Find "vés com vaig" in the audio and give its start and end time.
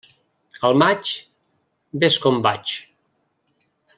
2.05-2.75